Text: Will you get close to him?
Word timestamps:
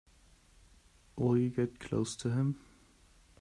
Will 1.15 1.37
you 1.37 1.51
get 1.51 1.79
close 1.79 2.15
to 2.15 2.31
him? 2.31 2.59